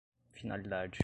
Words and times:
finalidade 0.33 0.99